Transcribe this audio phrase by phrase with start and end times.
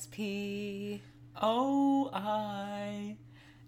[0.00, 1.02] S P
[1.42, 3.16] O I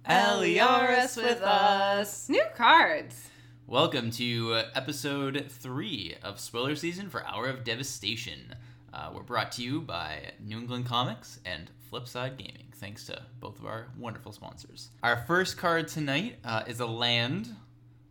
[0.07, 2.27] L E R S with us.
[2.31, 3.29] New cards.
[3.67, 8.55] Welcome to uh, episode three of spoiler season for Hour of Devastation.
[8.95, 12.73] Uh, we're brought to you by New England Comics and Flipside Gaming.
[12.77, 14.89] Thanks to both of our wonderful sponsors.
[15.03, 17.55] Our first card tonight uh, is a land.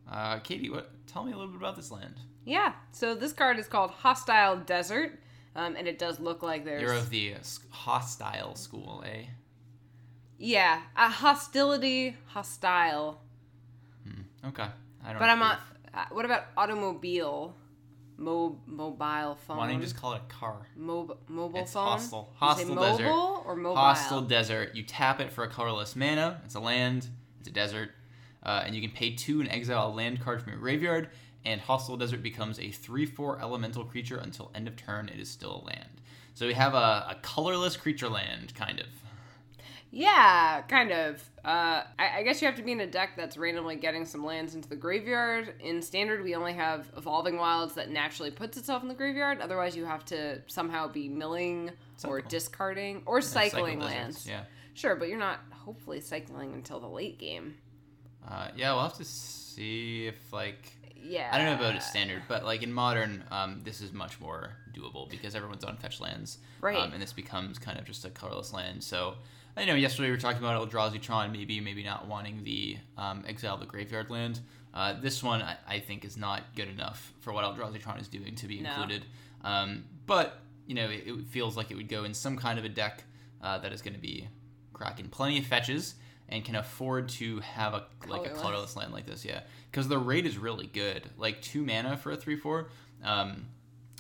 [0.08, 0.92] Uh, Katie, what?
[1.08, 2.14] Tell me a little bit about this land.
[2.46, 2.74] Yeah.
[2.92, 5.20] So this card is called Hostile Desert,
[5.56, 7.36] um, and it does look like there's You're of the
[7.70, 9.24] hostile school, eh?
[10.38, 13.22] yeah a hostility hostile.
[14.44, 14.66] Okay.
[15.04, 15.20] I don't.
[15.20, 15.58] But I'm on.
[15.94, 17.56] Uh, what about automobile?
[18.18, 19.58] Mo- mobile phone.
[19.58, 20.68] Why don't you just call it a car?
[20.76, 21.88] Mob- mobile It's phone?
[21.88, 22.30] hostile.
[22.36, 23.08] Hostile mobile desert.
[23.46, 23.76] or mobile?
[23.76, 24.76] Hostile desert.
[24.76, 26.42] You tap it for a colorless mana.
[26.46, 27.08] It's a land.
[27.40, 27.90] It's a desert.
[28.44, 31.10] Uh, and you can pay two and exile a land card from your graveyard.
[31.44, 35.10] And hostile desert becomes a three-four elemental creature until end of turn.
[35.10, 36.02] It is still a land.
[36.34, 38.88] So we have a, a colorless creature land, kind of.
[39.94, 41.22] Yeah, kind of.
[41.44, 44.24] Uh, I, I guess you have to be in a deck that's randomly getting some
[44.24, 45.56] lands into the graveyard.
[45.60, 49.42] In standard, we only have Evolving Wilds that naturally puts itself in the graveyard.
[49.42, 51.72] Otherwise, you have to somehow be milling
[52.06, 54.26] or discarding or cycling Cycle lands.
[54.26, 54.44] Yeah.
[54.74, 57.56] Sure, but you're not hopefully cycling until the late game.
[58.26, 60.72] Uh, yeah, we'll have to see if like
[61.04, 61.30] Yeah.
[61.32, 64.52] I don't know about it standard, but like in modern, um, this is much more
[64.74, 66.78] doable because everyone's on fetch lands, Right.
[66.78, 68.84] Um, and this becomes kind of just a colorless land.
[68.84, 69.16] So
[69.58, 73.24] I know yesterday we were talking about Eldrazi Tron, maybe maybe not wanting the um,
[73.28, 74.40] exile the graveyard land.
[74.74, 78.08] Uh, this one I, I think is not good enough for what Eldrazi Tron is
[78.08, 78.70] doing to be No.
[78.70, 79.06] included.
[79.44, 82.64] Um, but you know it, it feels like it would go in some kind of
[82.66, 83.04] a deck
[83.42, 84.28] uh, that is going to be
[84.74, 85.96] cracking plenty of fetches
[86.32, 88.42] and can afford to have a like a Colorless.
[88.42, 89.26] colorless land like this.
[89.26, 91.10] Yeah, because the rate is really good.
[91.18, 92.70] Like two mana for a three four,
[93.04, 93.48] um,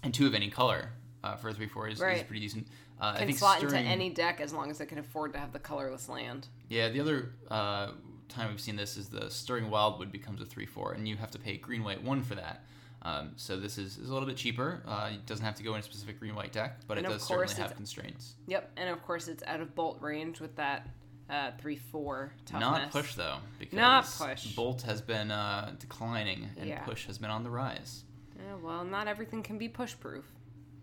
[0.03, 0.89] and two of any color
[1.23, 2.67] uh, for a three four is, is pretty decent.
[2.99, 5.33] Uh, I can think slot stirring, into any deck as long as it can afford
[5.33, 6.47] to have the colorless land.
[6.69, 7.91] Yeah, the other uh,
[8.29, 11.31] time we've seen this is the stirring wildwood becomes a three four, and you have
[11.31, 12.63] to pay green white one for that.
[13.03, 14.83] Um, so this is, is a little bit cheaper.
[14.87, 17.09] Uh, it doesn't have to go in a specific green white deck, but And it
[17.09, 18.35] does certainly have constraints.
[18.45, 20.87] Yep, and of course it's out of bolt range with that
[21.29, 22.61] uh, three four toughness.
[22.61, 24.55] Not push though, because Not push.
[24.55, 26.79] Bolt has been uh, declining and Yeah.
[26.83, 28.03] push has been on the rise.
[28.37, 30.25] Yeah, well, not everything can be push proof.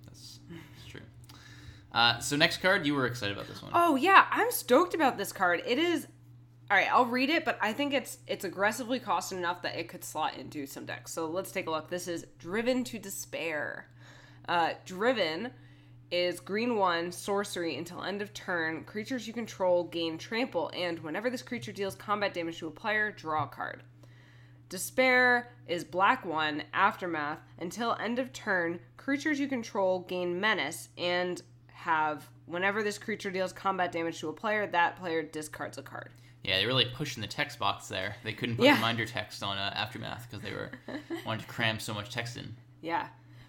[0.05, 1.01] That's, that's true.
[1.93, 3.73] Uh, so next card, you were excited about this one.
[3.75, 5.63] Oh yeah, I'm stoked about this card.
[5.67, 6.07] It is
[6.71, 6.89] all right.
[6.93, 10.37] I'll read it, but I think it's it's aggressively costed enough that it could slot
[10.37, 11.13] into some decks.
[11.13, 11.89] So let's take a look.
[11.89, 13.89] This is Driven to Despair.
[14.49, 15.51] Uh, Driven
[16.11, 18.85] is green one sorcery until end of turn.
[18.85, 23.11] Creatures you control gain trample, and whenever this creature deals combat damage to a player,
[23.13, 23.83] draw a card.
[24.69, 27.39] Despair is black one, aftermath.
[27.59, 31.41] Until end of turn, creatures you control gain menace and
[31.73, 36.11] have whenever this creature deals combat damage to a player, that player discards a card.
[36.45, 38.17] Yeah, they really pushing the text box there.
[38.25, 38.75] They couldn't put Yeah.
[38.75, 40.71] reminder text on uh, aftermath because they were
[41.27, 42.55] wanted to cram so much text in.
[42.81, 43.09] Yeah.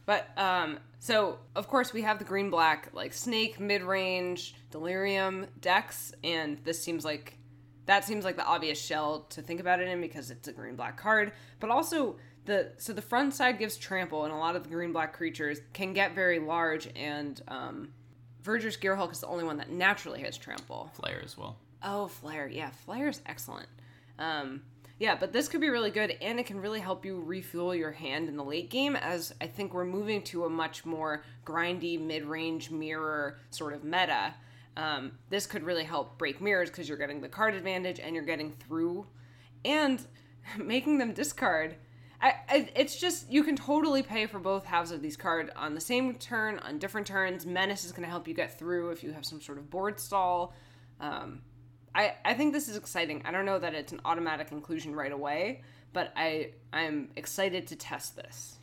[0.09, 6.11] But um so of course we have the green black like snake mid-range delirium decks
[6.23, 7.37] and this seems like
[7.85, 10.75] that seems like the obvious shell to think about it in because it's a green
[10.75, 12.15] black card, but also
[12.45, 15.59] the so the front side gives trample and a lot of the green black creatures
[15.73, 17.89] can get very large and um
[18.43, 20.89] Verdurous Gearhulk is the only one that naturally has trample.
[20.95, 21.57] Flare as well.
[21.83, 22.47] Oh, Flare.
[22.47, 23.67] Yeah, Flare's excellent.
[24.17, 24.61] Um,
[24.99, 27.93] yeah, but this could be really good, and it can really help you refuel your
[27.93, 31.99] hand in the late game, as I think we're moving to a much more grindy,
[31.99, 34.33] mid range mirror sort of meta.
[34.75, 38.25] Um, this could really help break mirrors because you're getting the card advantage and you're
[38.25, 39.07] getting through
[39.63, 40.05] and
[40.57, 41.75] making them discard.
[42.21, 45.75] I, I, it's just you can totally pay for both halves of these cards on
[45.75, 47.45] the same turn on different turns.
[47.45, 49.97] Menace is going to help you get through if you have some sort of board
[49.97, 50.53] stall.
[50.99, 51.41] Um,
[51.93, 53.21] I, I think this is exciting.
[53.25, 55.61] I don't know that it's an automatic inclusion right away,
[55.93, 58.57] but I I'm excited to test this.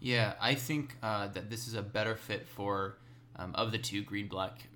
[0.00, 2.98] Yeah, I think uh, that this is a better fit for
[3.36, 4.68] um, of the two green black,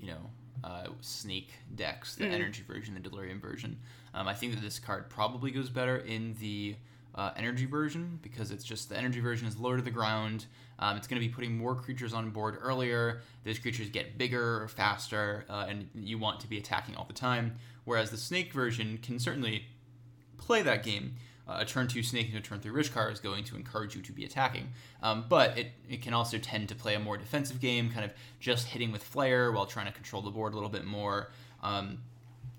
[0.00, 0.30] you know,
[0.64, 3.78] uh, sneak decks, the energy version, the delirium version.
[4.14, 6.76] Um, I think that this card probably goes better in the
[7.14, 10.46] uh, energy version because it's just the energy version is lower to the ground.
[10.82, 13.22] Um, it's going to be putting more creatures on board earlier.
[13.44, 17.12] Those creatures get bigger, or faster, uh, and you want to be attacking all the
[17.12, 17.54] time.
[17.84, 19.66] Whereas the snake version can certainly
[20.38, 21.14] play that game.
[21.48, 24.02] Uh, a turn two snake and a turn three Rishkar is going to encourage you
[24.02, 24.70] to be attacking.
[25.04, 28.10] Um, but it, it can also tend to play a more defensive game, kind of
[28.40, 31.30] just hitting with Flare while trying to control the board a little bit more.
[31.62, 31.98] Um,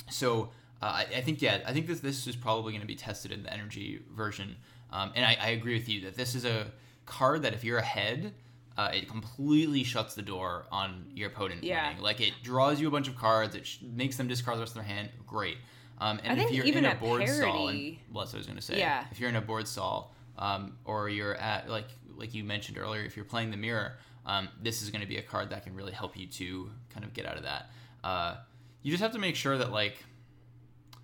[0.10, 0.50] so
[0.82, 3.34] uh, I, I think, yeah, I think this, this is probably going to be tested
[3.34, 4.56] in the energy version.
[4.94, 6.68] Um, and I, I agree with you that this is a
[7.06, 8.34] card that if you're ahead,
[8.78, 11.90] uh, it completely shuts the door on your opponent Yeah.
[11.90, 12.02] winning.
[12.04, 14.72] Like it draws you a bunch of cards, it sh- makes them discard the rest
[14.72, 15.10] of their hand.
[15.28, 15.58] Great.
[16.00, 18.38] Um, and I if you're even in a at board stall, and, well, that's what
[18.38, 18.80] I was going to say.
[18.80, 19.06] Yeah.
[19.12, 23.04] If you're in a board stall, um, or you're at like like you mentioned earlier,
[23.04, 25.76] if you're playing the mirror, um, this is going to be a card that can
[25.76, 27.70] really help you to kind of get out of that.
[28.04, 28.36] Uh,
[28.82, 30.04] you just have to make sure that like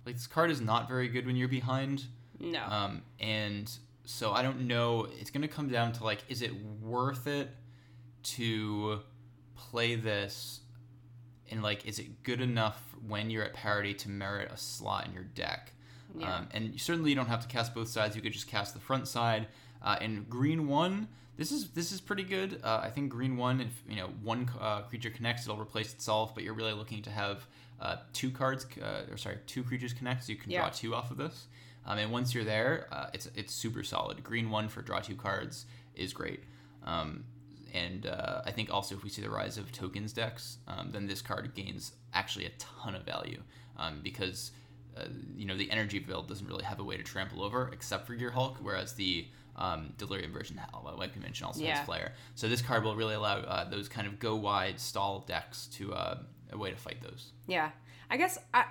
[0.04, 2.04] like this card is not very good when you're behind.
[2.40, 2.62] No.
[2.64, 3.70] Um, and
[4.10, 5.06] so I don't know.
[5.20, 6.52] It's going to come down to like, is it
[6.82, 7.48] worth it
[8.24, 9.00] to
[9.54, 10.60] play this?
[11.50, 15.12] And like, is it good enough when you're at parity to merit a slot in
[15.14, 15.72] your deck?
[16.16, 16.34] Yeah.
[16.34, 18.16] Um, and certainly you don't have to cast both sides.
[18.16, 19.46] You could just cast the front side.
[19.80, 22.60] Uh, and green one, this is this is pretty good.
[22.64, 26.34] Uh, I think green one, if you know one uh, creature connects, it'll replace itself.
[26.34, 27.46] But you're really looking to have
[27.80, 30.60] uh, two cards, uh, or sorry, two creatures connect, so you can Yeah.
[30.60, 31.46] draw two off of this.
[31.86, 34.22] Um, and once you're there, uh, it's it's super solid.
[34.22, 36.44] Green one for draw two cards is great.
[36.84, 37.24] Um,
[37.72, 41.06] and uh, I think also if we see the rise of tokens decks, um, then
[41.06, 43.40] this card gains actually a ton of value
[43.76, 44.50] um, because
[44.96, 45.04] uh,
[45.36, 48.14] you know the energy build doesn't really have a way to trample over except for
[48.14, 50.60] Gear Hulk, whereas the um, Delirium version,
[50.96, 51.76] like we mentioned, also Yeah.
[51.76, 52.14] has Flare.
[52.34, 55.92] So this card will really allow uh, those kind of go wide stall decks to
[55.94, 56.18] uh,
[56.50, 57.32] a way to fight those.
[57.46, 57.70] Yeah,
[58.10, 58.64] I guess I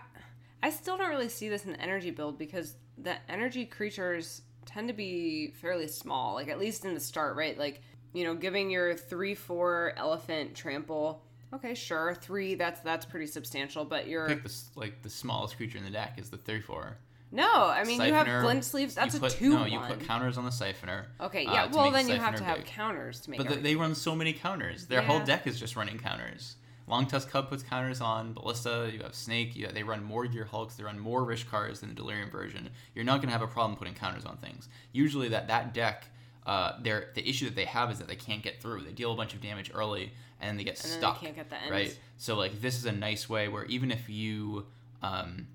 [0.62, 4.88] I still don't really see this in the energy build because the energy creatures tend
[4.88, 6.34] to be fairly small.
[6.36, 7.58] Like at least in the start, right?
[7.58, 7.82] Like
[8.14, 11.24] you know, giving your three four elephant trample.
[11.54, 12.56] Okay, sure, three.
[12.56, 13.86] That's that's pretty substantial.
[13.86, 16.98] But you're Pick the like the smallest creature in the deck is the 34.
[17.32, 17.48] no.
[17.68, 18.94] I mean, you have Siphoner, glint sleeves.
[18.96, 19.72] That's you a put, two No, one.
[19.72, 21.06] you put counters on the Siphoner.
[21.22, 21.66] okay, uh, yeah.
[21.68, 22.66] to well, then the you have Siphoner to have big.
[22.68, 23.38] counters to make.
[23.40, 24.86] But it th- they run so many counters.
[24.86, 25.08] Their Yeah.
[25.08, 26.56] whole deck is just running counters.
[26.90, 28.90] Longtusk Cub puts counters on Ballista.
[28.92, 29.56] You have Snake.
[29.56, 30.76] You they run more Gear Hulks.
[30.76, 32.70] They run more Rishkars than the Delirium version.
[32.96, 34.70] You're not going to have a problem putting counters on things.
[34.92, 36.06] Usually, that that deck,
[36.46, 38.82] uh, their the issue that they have is that they can't get through.
[38.82, 41.20] They deal a bunch of damage early and then they get and then stuck.
[41.20, 41.72] they can't get the ends.
[41.72, 42.00] right.
[42.18, 44.66] So like this is a nice way where even if you
[45.02, 45.48] um,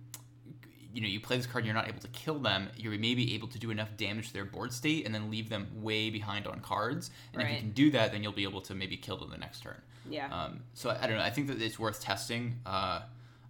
[0.95, 3.35] you know you play this card and you're not able to kill them you're maybe
[3.35, 6.47] able to do enough damage to their board state and then leave them way behind
[6.47, 7.11] on cards.
[7.33, 9.37] And if you can do that then you'll be able to maybe kill them the
[9.39, 9.81] next turn.
[10.09, 10.29] Yeah.
[10.31, 12.61] um, so I, I don't know i think that it's worth testing.
[12.65, 13.01] Uh,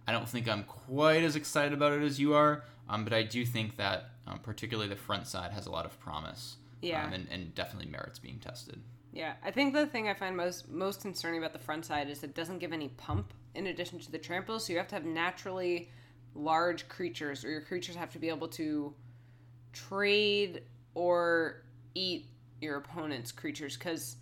[0.07, 3.23] i don't think i'm quite as excited about it as you are um, but i
[3.23, 7.05] do think that um, particularly the front side has a lot of promise Yeah.
[7.05, 8.79] um, and, and definitely merits being tested.
[9.13, 12.21] Yeah, I think the thing I find most most concerning about the front side is
[12.23, 15.05] it doesn't give any pump in addition to the trample, so you have to have
[15.05, 15.89] naturally
[16.35, 18.93] large creatures, or your creatures have to be able to
[19.73, 20.61] trade
[20.93, 22.27] or eat
[22.61, 23.75] your opponent's creatures.
[23.77, 24.17] Because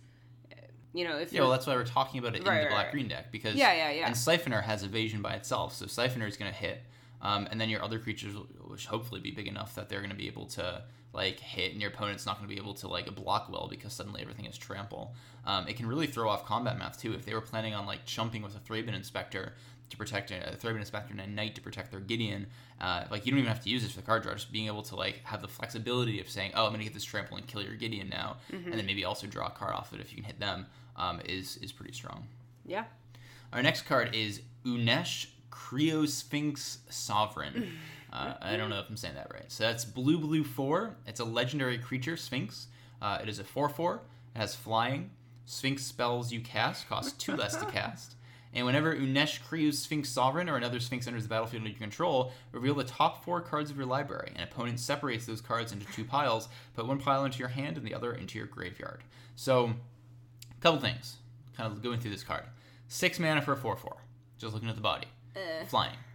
[0.92, 2.70] you know if yeah well that's why we're talking about it in Right, the right,
[2.70, 2.92] black right.
[2.92, 4.06] green deck because Yeah, yeah, yeah.
[4.06, 6.82] and siphoner has evasion by itself so siphoner is going to hit
[7.20, 10.12] um, and then your other creatures will will hopefully be big enough that they're going
[10.12, 10.84] to be able to
[11.14, 13.92] like hit and your opponent's not going to be able to like block well because
[13.94, 15.14] suddenly everything is trample.
[15.46, 17.14] Um, it can really throw off combat math too.
[17.14, 19.54] If they were planning on like chumping with a Thraben Inspector
[19.90, 22.46] to protect a, a Thraben Inspector and a Knight to protect their Gideon
[22.80, 24.32] uh, like you don't even have to use this for the card draw.
[24.34, 26.94] Just being able to like have the flexibility of saying oh I'm going to get
[26.94, 28.70] this trample and kill your Gideon now Mm-hmm.
[28.70, 30.66] and then maybe also draw a card off it if you can hit them
[30.96, 32.26] um, is is pretty strong.
[32.66, 32.84] Yeah.
[33.52, 37.72] Our next card is Unesh Criosphinx Sovereign.
[38.14, 39.50] Uh, I don't know if I'm saying that right.
[39.50, 40.96] So that's blue, blue four.
[41.06, 42.68] It's a legendary creature, Sphinx.
[43.02, 44.02] Uh, it is a four four.
[44.34, 45.10] It has flying.
[45.46, 48.14] Sphinx spells you cast cost two less to cast.
[48.54, 52.74] And whenever Unesh Criosphinx Sovereign or another Sphinx enters the battlefield under your control, reveal
[52.74, 54.30] the top four cards of your library.
[54.36, 56.48] An opponent separates those cards into two piles.
[56.74, 59.02] Put one pile into your hand and the other into your graveyard.
[59.34, 59.74] So,
[60.56, 61.16] a couple things.
[61.56, 62.44] Kind of going through this card.
[62.86, 63.96] Six mana for a 4 4.
[64.38, 65.08] Just looking at the body.
[65.34, 66.13] Eh, Flying uh,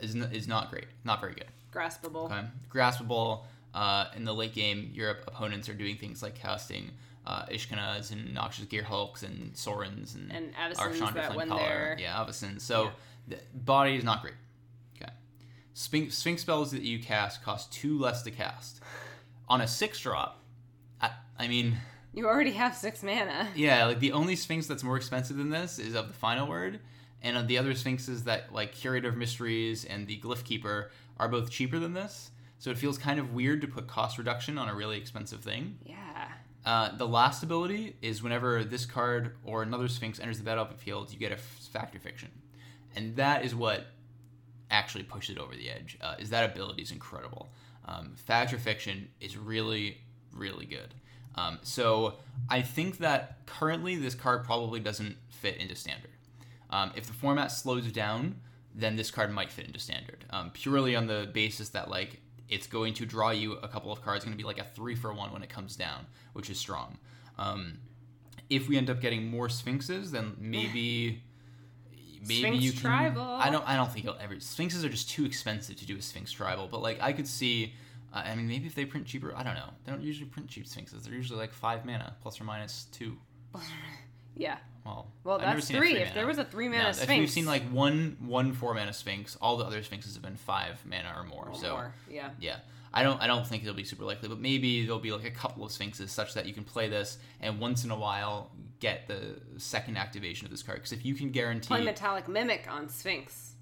[0.00, 0.86] is, n- is not great.
[1.04, 1.46] Not very good.
[1.72, 2.26] graspable.
[2.26, 2.40] Okay.
[2.72, 3.44] Graspable.
[3.74, 6.90] Uh, in the late game, your opponents are doing things like casting
[7.26, 11.60] uh, Ishkanas and Noxious Gear Hulks and Sorens and, And Archandra that Flame when Caller.
[11.60, 12.58] they're- Yeah, Avacyn.
[12.60, 12.84] So
[13.28, 13.36] Yeah.
[13.52, 14.34] the body is not great.
[14.96, 15.12] Okay.
[15.74, 18.80] Sphinx, Sphinx spells that you cast cost two less to cast.
[19.48, 20.42] On a six drop,
[21.00, 21.76] I, I mean,
[22.14, 23.48] You already have six mana.
[23.54, 26.80] yeah, like the only Sphinx that's more expensive than this is of the final word,
[27.22, 31.50] and the other Sphinxes that like Curator of Mysteries and the Glyph Keeper are both
[31.50, 32.30] cheaper than this.
[32.58, 35.78] So it feels kind of weird to put cost reduction on a really expensive thing.
[35.84, 36.28] Yeah.
[36.64, 41.18] Uh, the last ability is whenever this card or another Sphinx enters the battlefield, you
[41.18, 42.30] get a Fact or Fiction,
[42.96, 43.86] and that is what
[44.68, 45.96] actually pushes it over the edge.
[46.00, 47.52] Uh, is that ability is incredible.
[47.84, 49.98] Um, Fact or Fiction is really,
[50.32, 50.92] really good.
[51.36, 52.14] Um, so
[52.48, 56.10] I think that currently this card probably doesn't fit into standard.
[56.70, 58.40] Um, if the format slows down,
[58.74, 60.24] then this card might fit into standard.
[60.30, 64.02] Um, purely on the basis that like it's going to draw you a couple of
[64.02, 66.58] cards, going to be like a three for one when it comes down, which is
[66.58, 66.98] strong.
[67.38, 67.78] Um,
[68.48, 71.22] if we end up getting more Sphinxes, then maybe
[72.20, 72.80] maybe Sphinx you can.
[72.80, 73.22] tribal.
[73.22, 73.66] I don't.
[73.68, 74.38] I don't think you'll ever.
[74.38, 76.68] Sphinxes are just too expensive to do a Sphinx tribal.
[76.68, 77.74] But like, I could see.
[78.12, 79.70] Uh, I mean, maybe if they print cheaper, I don't know.
[79.84, 81.04] They don't usually print cheap Sphinxes.
[81.04, 83.16] They're usually like five mana plus or minus two.
[84.36, 84.58] Yeah.
[84.84, 85.92] Well, Well, I've that's three.
[85.94, 88.52] three If there was a three No, mana if Sphinx, you've seen like one one
[88.52, 91.48] four mana Sphinx, all the other Sphinxes have been five mana or more.
[91.48, 91.94] or so more.
[92.08, 92.30] yeah.
[92.38, 92.58] yeah,
[92.94, 95.30] I don't I don't think it'll be super likely, but maybe there'll be like a
[95.32, 99.08] couple of Sphinxes such that you can play this and once in a while get
[99.08, 100.78] the second activation of this card.
[100.78, 103.54] Because if you can guarantee Play metallic mimic on Sphinx.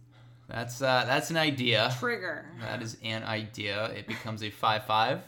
[0.48, 1.94] that's uh, that's an idea.
[2.00, 2.44] Trigger.
[2.60, 3.86] That is an idea.
[3.96, 5.22] It becomes a five five.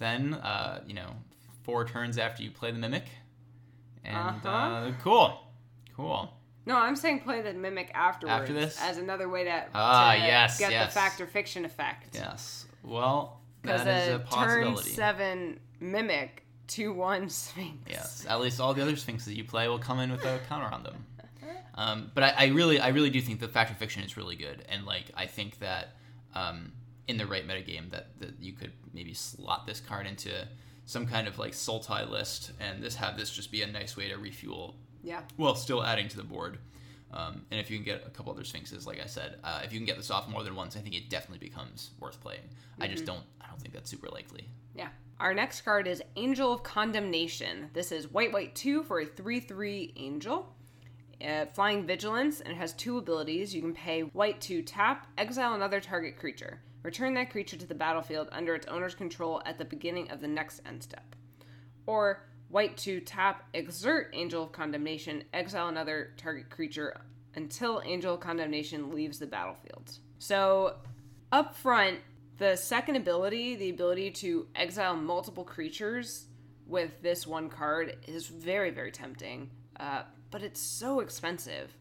[0.00, 1.14] Then uh, you know
[1.62, 3.04] four turns after you play the mimic,
[4.04, 4.48] and Uh-huh.
[4.48, 5.40] uh, cool,
[5.96, 6.32] cool.
[6.66, 8.42] No, I'm saying play the mimic afterwards.
[8.42, 8.78] After this?
[8.80, 10.92] as another way to, Ah, to yes, get yes.
[10.92, 12.14] the fact or fiction effect.
[12.14, 12.66] Yes.
[12.82, 17.78] Well, that is a, a turn seven mimic two one Sphinx.
[17.88, 20.72] Yes, at least all the other Sphinxes you play will come in with a counter
[20.72, 21.06] on them.
[21.72, 24.36] Um, but I, I really, I really do think the Fact or Fiction is really
[24.36, 25.94] good, and like I think that
[26.34, 26.72] um,
[27.08, 30.30] in the right metagame that that you could maybe slot this card into
[30.90, 34.08] some kind of like Sultai list, and this have this just be a nice way
[34.08, 35.22] to refuel Yeah.
[35.36, 36.58] while still adding to the board.
[37.12, 39.72] Um, and if you can get a couple other Sphinxes, like I said, uh, if
[39.72, 42.42] you can get this off more than once, I think it definitely becomes worth playing.
[42.80, 44.48] I just don't, I don't think that's super likely.
[44.74, 44.88] Yeah.
[45.20, 47.70] Our next card is Angel of Condemnation.
[47.72, 50.52] This is white, white, two for a 3 3 angel.
[51.24, 53.54] Uh, flying Vigilance, and it has two abilities.
[53.54, 56.62] You can pay white to tap, exile another target creature.
[56.82, 60.28] Return that creature to the battlefield under its owner's control at the beginning of the
[60.28, 61.14] next end step.
[61.86, 67.00] Or white to tap, exert Angel of Condemnation, exile another target creature
[67.34, 69.98] until Angel of Condemnation leaves the battlefield.
[70.18, 70.76] So,
[71.32, 71.98] up front,
[72.38, 76.26] the second ability, the ability to exile multiple creatures
[76.66, 81.76] with this one card, is very, very tempting, uh, but it's so expensive.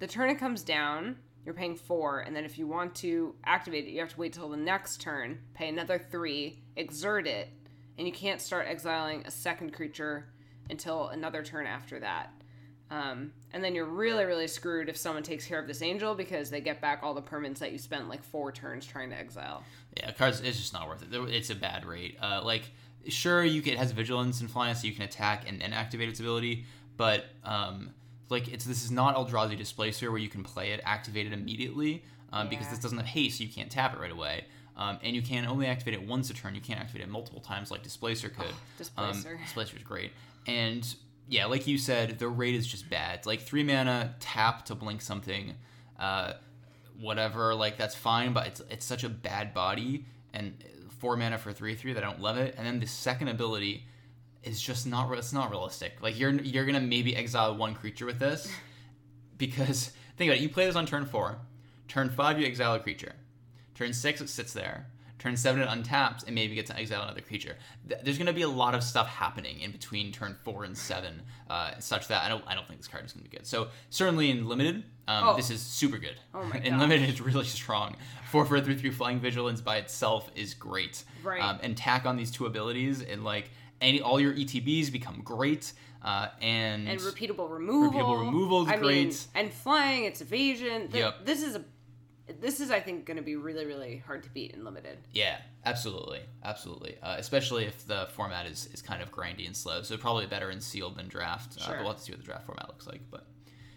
[0.00, 3.86] The turn it comes down, you're paying four, and then if you want to activate
[3.86, 7.50] it, you have to wait till the next turn, pay another three, exert it,
[7.98, 10.28] and you can't start exiling a second creature
[10.70, 12.32] until another turn after that.
[12.90, 16.50] Um, and then you're really, really screwed if someone takes care of this angel because
[16.50, 19.64] they get back all the permanents that you spent like four turns trying to exile.
[19.96, 21.08] Yeah, cards it's just not worth it.
[21.12, 22.16] It's a bad rate.
[22.20, 22.70] Uh, like,
[23.08, 26.08] sure, you can, it has vigilance and flying, so you can attack and then activate
[26.08, 27.90] its ability, but um,
[28.28, 32.04] like it's this is not Eldrazi Displacer where you can play it, activate it immediately,
[32.32, 34.44] um, because this doesn't have haste, so you can't tap it right away.
[34.76, 36.54] Um, and you can only activate it once a turn.
[36.54, 38.54] You can't activate it multiple times like Displacer could.
[38.76, 39.34] Displacer.
[39.34, 40.10] Um, Displacer is great.
[40.46, 40.94] And
[41.28, 43.24] yeah, like you said, the rate is just bad.
[43.24, 45.54] Like three mana tap to blink something,
[45.98, 46.32] uh,
[46.98, 47.54] whatever.
[47.54, 50.06] Like that's fine, but it's it's such a bad body.
[50.32, 50.56] And
[50.98, 52.54] four mana for three three that I don't love it.
[52.58, 53.86] And then the second ability
[54.44, 55.96] is just not it's not realistic.
[56.02, 58.50] Like you're you're gonna maybe exile one creature with this
[59.38, 60.42] because think about it.
[60.42, 61.38] You play this on turn four.
[61.88, 63.12] Turn five, you exile a creature.
[63.74, 64.86] Turn six, it sits there.
[65.18, 67.56] Turn seven, it untaps and maybe gets to exile another creature.
[67.88, 70.76] Th- There's going to be a lot of stuff happening in between turn four and
[70.76, 73.36] seven, uh, such that I don't I don't think this card is going to be
[73.36, 73.46] good.
[73.46, 75.36] So certainly in limited, um, Oh.
[75.36, 76.16] this is super good.
[76.34, 76.80] Oh my in gosh.
[76.80, 77.96] limited, it's really strong.
[78.30, 81.04] Four four three three flying vigilance by itself is great.
[81.22, 81.40] Right.
[81.42, 83.50] Um, and tack on these two abilities and like
[83.84, 85.72] any all your ETBs become great.
[86.02, 87.90] Uh, and and repeatable removal.
[87.92, 89.26] Repeatable removal is I mean, great.
[89.34, 90.88] and flying, it's evasion.
[90.88, 91.24] Th- Yep.
[91.24, 91.64] This is a,
[92.40, 94.98] this is I think going to be really really hard to beat in limited.
[95.12, 96.96] Yeah, absolutely, absolutely.
[97.02, 99.80] Uh, especially if the format is, is kind of grindy and slow.
[99.82, 101.56] So probably better in sealed than draft.
[101.58, 101.74] Uh, Sure.
[101.76, 103.00] but we'll have to see what the draft format looks like.
[103.10, 103.24] But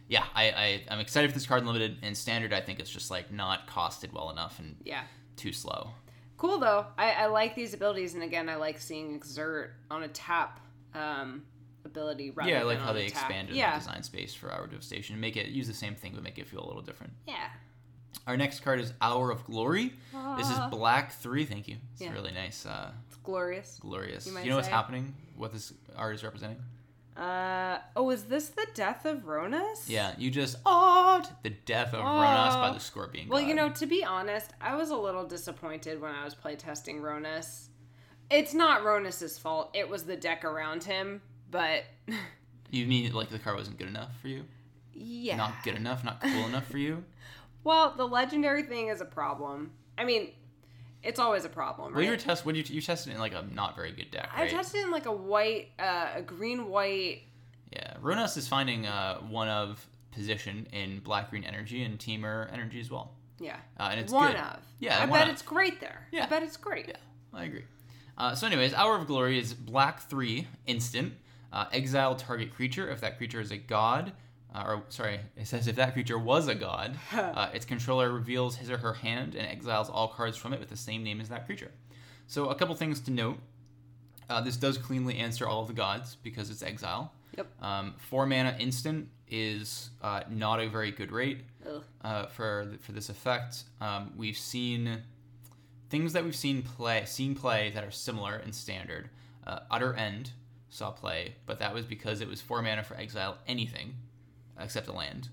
[0.09, 2.51] yeah, I, I I'm excited for this card in limited and standard.
[2.51, 5.03] I think it's just like not costed well enough and Yeah.
[5.37, 5.91] too slow.
[6.37, 6.85] Cool though.
[6.97, 10.59] I, I like these abilities, and again, I like seeing exert on a tap
[10.93, 11.43] um,
[11.85, 12.29] ability.
[12.31, 13.23] Rather yeah, I like how they tap.
[13.29, 15.13] expanded Yeah, the design space for Hour of Devastation.
[15.15, 17.13] And make it use the same thing but make it feel a little different.
[17.27, 17.47] yeah.
[18.25, 19.93] Our next card is Hour of Glory.
[20.37, 20.67] This is Ah.
[20.69, 21.45] black three.
[21.45, 21.77] Thank you.
[21.93, 22.11] It's Yeah.
[22.11, 22.65] really nice.
[22.65, 23.77] Uh, It's glorious.
[23.79, 24.27] glorious.
[24.27, 25.15] You You, know what's happening?
[25.37, 26.61] What this art is representing?
[27.17, 29.87] Uh oh, is this the death of Rhonas?
[29.89, 33.27] Yeah, you just awed the death of Rhonas by the Scorpion.
[33.27, 33.47] Well, God.
[33.49, 37.69] you know, to be honest, I was a little disappointed when I was playtesting Rhonas.
[38.29, 39.71] It's not Rhonas's fault.
[39.73, 41.85] It was the deck around him, but
[42.69, 44.43] you mean like the card wasn't good enough for you?
[44.93, 45.37] yeah.
[45.37, 47.03] Not good enough, not cool enough for you?
[47.63, 49.71] Well, the legendary thing is a problem.
[49.97, 50.31] I mean,
[51.07, 52.05] it's always a problem, Well, right?
[52.05, 52.45] you were test.
[52.45, 55.05] What you you tested in like a not very good deck, I tested in like
[55.05, 57.21] a white, uh, a green white.
[57.71, 62.79] yeah, Rhonas is finding uh, one of position in black green energy and Temur energy
[62.79, 63.57] as well, Yeah.
[63.79, 64.39] uh, and it's one good.
[64.41, 64.59] of.
[64.79, 65.33] Yeah, I bet of.
[65.33, 66.07] it's great there.
[66.11, 66.87] Yeah, I bet it's great.
[66.87, 66.95] Yeah,
[67.33, 67.65] I agree.
[68.17, 71.13] Uh, so, anyways, Hour of Glory is black three instant.
[71.53, 74.11] Uh, exile target creature if that creature is a god.
[74.53, 78.55] Uh, or sorry, it says if that creature was a god, uh, its controller reveals
[78.55, 81.29] his or her hand and exiles all cards from it with the same name as
[81.29, 81.71] that creature.
[82.27, 83.37] So a couple things to note.
[84.29, 87.13] Uh, this does cleanly answer all of the gods because it's exile.
[87.37, 87.63] Yep.
[87.63, 91.41] Um, four mana instant is uh, not a very good rate
[92.01, 93.63] uh, for for this effect.
[93.79, 95.03] Um, we've seen
[95.89, 99.09] things that we've seen play seen play that are similar in standard.
[99.45, 100.31] Uh, Utter End
[100.69, 103.93] saw play, but that was because it was four mana for exile anything
[104.59, 105.29] except a land.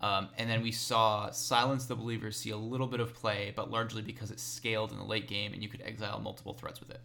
[0.00, 3.70] Um, and then we saw Silence the Believer see a little bit of play, but
[3.70, 6.90] largely because it scaled in the late game and you could exile multiple threats with
[6.90, 7.00] it.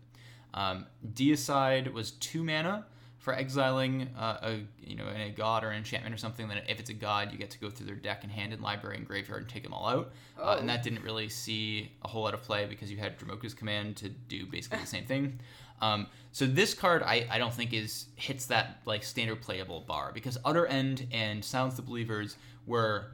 [0.53, 2.86] Um, Deicide was two mana
[3.24, 6.48] for exiling uh, a you know a god or an enchantment or something.
[6.50, 8.62] Then if it's a god, you get to go through their deck and hand and
[8.62, 10.12] library and graveyard and take them all out.
[10.38, 10.74] Uh, and Oh.
[10.74, 14.10] that didn't really see a whole lot of play because you had Dromoka's command to
[14.10, 15.39] do basically the same thing.
[15.82, 20.12] Um, so this card I, I don't think is hits that like standard playable bar
[20.13, 22.36] because Utter End and Silence the Believers
[22.68, 23.12] were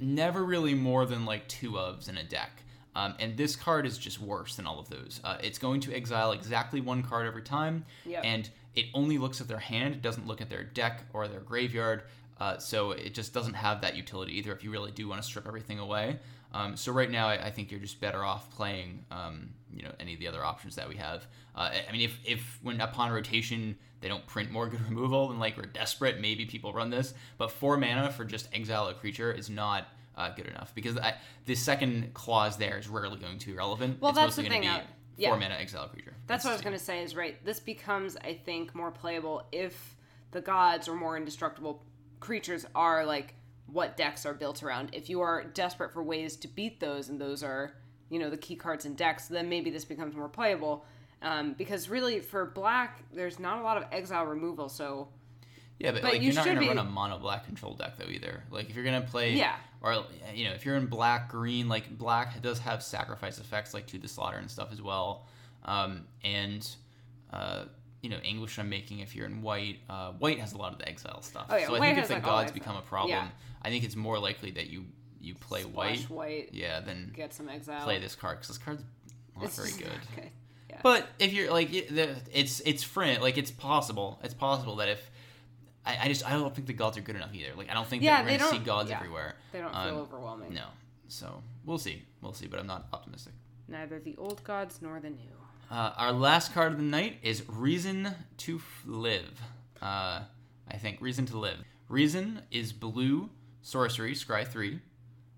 [0.00, 2.62] never really more than like two ofs in a deck.
[2.96, 5.20] Um, and this card is just worse than all of those.
[5.22, 8.22] Uh, it's going to exile exactly one card every time, Yep.
[8.24, 9.94] and it only looks at their hand.
[9.94, 12.04] It doesn't look at their deck or their graveyard.
[12.40, 14.52] Uh, so it just doesn't have that utility either.
[14.52, 16.20] If you really do want to strip everything away,
[16.52, 19.90] um, so right now I, I think you're just better off playing, um, you know,
[19.98, 21.26] any of the other options that we have.
[21.56, 25.40] Uh, I- mean, if if when upon rotation they don't print more good removal, then
[25.40, 27.12] like we're desperate, maybe people run this.
[27.36, 31.14] But four mana for just exile a creature is not uh, good enough because I,
[31.46, 34.00] the second clause there is rarely going to be relevant.
[34.00, 34.86] Well, it's that's mostly the going to thing, be uh,
[35.18, 35.28] yeah.
[35.28, 36.14] four mana exile creature.
[36.26, 37.44] That's what I was going to say is right.
[37.44, 39.96] This becomes, I think, more playable if
[40.30, 41.84] the gods or more indestructible
[42.20, 43.34] creatures are like
[43.66, 44.90] what decks are built around.
[44.92, 47.74] If you are desperate for ways to beat those, and those are,
[48.08, 50.84] you know, the key cards in decks, then maybe this becomes more playable.
[51.20, 55.08] Um, because really, for black, there's not a lot of exile removal, so
[55.78, 57.96] Yeah, but, But like you you're not gonna be- run a mono black control deck
[57.98, 58.42] though either.
[58.50, 59.54] Like if you're gonna play, Yeah.
[59.80, 60.04] or
[60.34, 63.98] you know if you're in black green, like black does have sacrifice effects like to
[63.98, 65.26] the slaughter and stuff as well,
[65.64, 66.68] um, and
[67.32, 67.64] uh,
[68.02, 69.78] you know English I'm making if you're in white.
[69.88, 71.46] Uh, white has a lot of the exile stuff.
[71.48, 73.28] Oh, yeah, so I think if the like, gods become a problem, Yeah.
[73.62, 74.84] I think it's more likely that you
[75.20, 77.84] you play white, splash white, yeah, then get some exile.
[77.84, 78.82] play this card because this card's
[79.36, 79.86] not It's very good.
[79.92, 80.30] not good.
[80.70, 80.80] Yeah.
[80.82, 84.18] But if you're like, it's it's frin like it's possible.
[84.24, 85.10] It's possible that if
[85.88, 87.50] I, I just I don't think the gods are good enough either.
[87.56, 88.96] Like I don't think Yeah, that we're gonna see gods yeah.
[88.98, 89.34] everywhere.
[89.52, 90.52] they don't um, feel overwhelming.
[90.54, 90.66] No,
[91.08, 92.46] so we'll see, we'll see.
[92.46, 93.32] But I'm not optimistic.
[93.66, 95.32] Neither the old gods nor the new.
[95.70, 99.40] Uh, our last card of the night is Reason to F- Live.
[99.82, 100.20] Uh,
[100.70, 101.58] I think Reason to Live.
[101.88, 104.80] Reason is blue sorcery, scry three,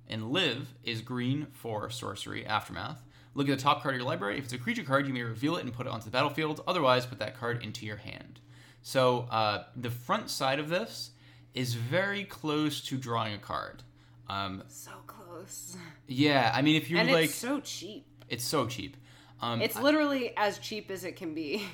[0.08, 3.02] and Live is green for sorcery, aftermath.
[3.34, 4.38] Look at the top card of your library.
[4.38, 6.62] If it's a creature card, you may reveal it and put it onto the battlefield.
[6.66, 8.40] Otherwise, put that card into your hand.
[8.82, 11.10] So uh, the front side of this
[11.54, 13.82] is very close to drawing a card.
[14.28, 15.76] Um, So close.
[16.06, 18.06] yeah, I mean, if you're and like, it's so cheap.
[18.28, 18.96] it's so cheap.
[19.42, 21.64] Um, It's literally as cheap as it can be.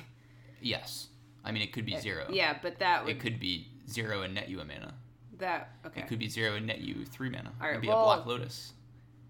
[0.61, 1.07] yes,
[1.43, 2.25] I mean it could be zero.
[2.29, 4.93] Yeah, but that would It could be zero and net you a mana.
[5.37, 6.01] that okay.
[6.01, 7.53] It could be zero and net you three mana.
[7.61, 8.73] All right, It'd be well- a Black Lotus.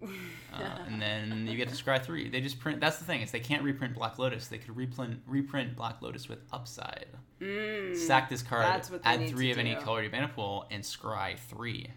[0.01, 0.07] Uh,
[0.87, 2.29] and then you get to scry three.
[2.29, 2.79] They just print.
[2.79, 4.47] That's the thing is they can't reprint Black Lotus.
[4.47, 7.07] They could reprint reprint Black Lotus with upside.
[7.41, 8.65] Mm, Sack this card,
[9.03, 9.81] add three to of any do.
[9.81, 11.87] color to your mana pool, and scry three.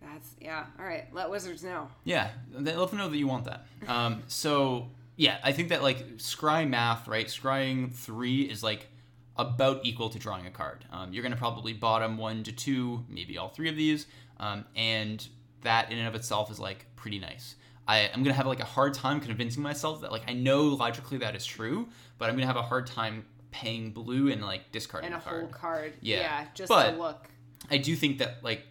[0.00, 0.66] That's yeah.
[0.78, 1.88] All right, let wizards know.
[2.04, 3.66] Yeah, let them know that you want that.
[3.86, 7.26] Um, so yeah, I think that like scry math, right?
[7.26, 8.88] Scrying three is like
[9.36, 10.84] about equal to drawing a card.
[10.90, 14.06] Um, you're gonna probably bottom one to two, maybe all three of these,
[14.40, 15.26] um, and
[15.62, 17.56] that in and of itself is like pretty nice.
[17.88, 21.18] I, I'm gonna have like a hard time convincing myself that like I know logically
[21.18, 25.06] that is true, but I'm gonna have a hard time paying blue and like discarding
[25.12, 25.40] And a a card.
[25.42, 25.94] whole card.
[26.00, 27.28] Yeah, Yeah, just but- to look.
[27.70, 28.66] I do think that like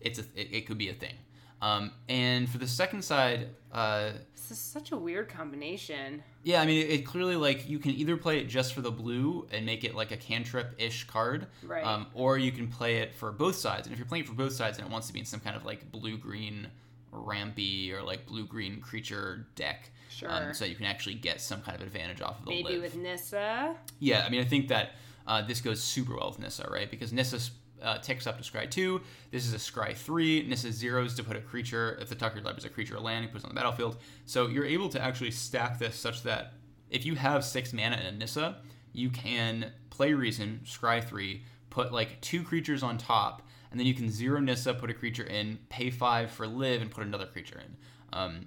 [0.00, 1.14] it's a it, it could be a thing.
[1.62, 6.22] Um, and for the second side, uh, This is such a weird combination.
[6.42, 8.90] yeah, I mean it, it clearly like you can either play it just for the
[8.90, 11.84] blue and make it like a cantrip ish card, Right.
[11.84, 13.86] Um, or you can play it for both sides.
[13.86, 15.40] And if you're playing it for both sides and it wants to be in some
[15.40, 16.68] kind of like blue green
[17.12, 20.30] rampy or like blue green creature deck, Sure.
[20.30, 22.82] um, so you can actually get some kind of advantage off of the Maybe live.
[22.82, 23.74] with Nissa.
[23.98, 24.92] Yeah, I mean, I think that
[25.26, 26.90] uh, this goes super well with Nissa, right?
[26.90, 27.38] Because Nissa
[27.82, 29.00] uh, ticks up to Scry 2.
[29.30, 30.46] This is a Scry 3.
[30.48, 33.30] Nissa zeros to put a creature, if the Tucker Lab is a creature land, he
[33.30, 33.98] puts on the battlefield.
[34.24, 36.54] So you're able to actually stack this such that
[36.90, 38.56] if you have six mana in a Nissa,
[38.92, 43.94] you can play Reason, Scry 3, put like two creatures on top, and then you
[43.94, 47.58] can zero Nissa, put a creature in, pay five for live, and put another creature
[47.58, 47.76] in.
[48.12, 48.46] Um,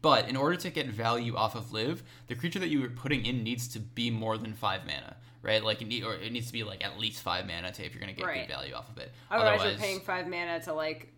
[0.00, 3.26] but in order to get value off of live, the creature that you are putting
[3.26, 5.62] in needs to be more than five mana, right?
[5.62, 7.92] Like, it need, or it needs to be like at least five mana to if
[7.94, 8.46] you're gonna get Right.
[8.46, 9.12] good value off of it.
[9.30, 11.12] Otherwise, you're paying five mana to like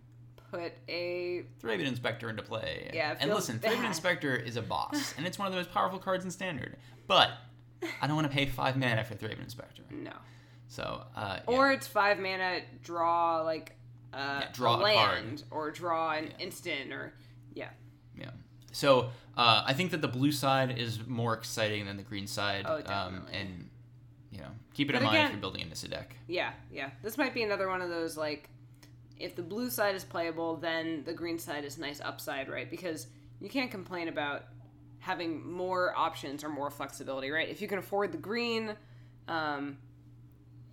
[0.50, 2.90] put a Thraben Inspector into play.
[2.92, 3.72] Yeah, and listen, bad.
[3.72, 6.76] Thraben Inspector is a boss, and it's one of the most powerful cards in Standard.
[7.06, 7.30] But
[8.02, 9.83] I don't want to pay five mana for Thraben Inspector.
[9.90, 10.12] no,
[10.68, 11.54] So, uh, yeah.
[11.56, 13.76] or it's five mana draw like
[14.12, 15.14] uh, draw a a card.
[15.24, 17.14] land or draw an instant or
[17.54, 17.68] yeah.
[18.18, 18.30] Yeah.
[18.72, 22.66] So uh, I think that the blue side is more exciting than the green side.
[22.68, 23.68] Oh, um, and
[24.31, 26.16] you know, keep it But in mind if you're building a Nissa deck.
[26.27, 26.90] Yeah, yeah.
[27.03, 28.49] This might be another one of those like
[29.19, 32.71] if the blue side is playable, then the green side is nice upside, right?
[32.71, 33.07] Because
[33.40, 34.45] you can't complain about
[34.99, 37.49] having more options or more flexibility, right?
[37.49, 38.75] If you can afford the green,
[39.29, 39.77] um,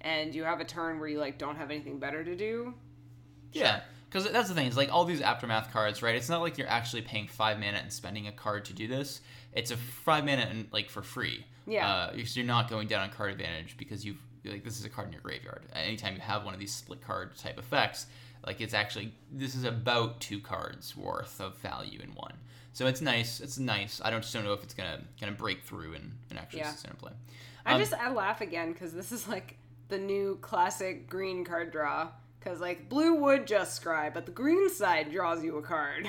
[0.01, 2.73] and you have a turn where you like don't have anything better to do,
[3.51, 3.81] Yeah.
[4.09, 4.67] Because that's the thing.
[4.67, 6.15] It's like all these aftermath cards, right?
[6.15, 9.19] It's not like you're actually paying five mana and spending a card to do this.
[9.51, 11.45] It's a five mana and like for free.
[11.67, 11.87] Yeah.
[11.87, 14.85] Uh, you're, so you're not going down on card advantage because you've like this is
[14.85, 15.63] a card in your graveyard.
[15.73, 18.07] Anytime you have one of these split card type effects,
[18.45, 22.33] like it's actually this is about two cards worth of value in one.
[22.73, 23.41] So it's nice.
[23.41, 23.99] It's nice.
[24.03, 26.71] I don't just don't know if it's gonna gonna break through and, and actually Yeah.
[26.71, 27.11] stand play.
[27.65, 29.57] I Um, just I laugh again because this is like
[29.89, 32.09] the new classic green card draw.
[32.39, 36.07] Because like blue would just scry, but the green side draws you a card.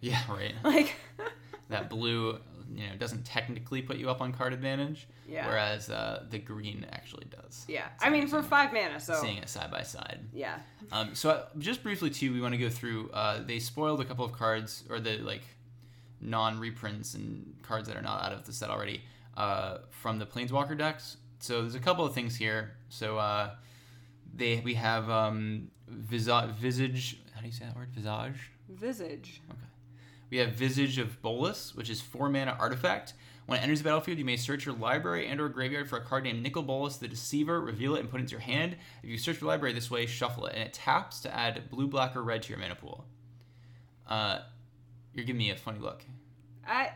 [0.00, 0.54] Yeah, right.
[0.64, 0.94] like
[1.68, 2.38] that blue
[2.72, 5.46] you know doesn't technically put you up on card advantage Yeah.
[5.46, 7.64] whereas uh, the green actually does.
[7.68, 10.20] Yeah, It's I mean for five mana, so seeing it side by side.
[10.32, 10.58] Yeah,
[10.92, 14.04] um, so uh, just briefly too we want to go through uh, they spoiled a
[14.04, 15.42] couple of cards or the like
[16.20, 19.02] non-reprints and cards that are not out of the set already
[19.36, 21.16] uh, from the planeswalker decks.
[21.40, 22.72] So there's a couple of things here.
[22.88, 23.50] So uh,
[24.34, 27.88] they we have um, Visa- visage how do you say that word?
[27.92, 28.50] Visage?
[28.70, 29.42] Visage.
[30.34, 33.12] We have Visage of Bolas, which is four mana artifact.
[33.46, 36.00] When it enters the battlefield, you may search your library and or graveyard for a
[36.00, 38.76] card named Nicol Bolas the Deceiver, reveal it, and put it into your hand.
[39.04, 41.86] If you search your library this way, shuffle it, and it taps to add blue,
[41.86, 43.04] black, or red to your mana pool.
[44.08, 44.40] Uh,
[45.14, 46.02] you're giving me a funny look.
[46.66, 46.90] I,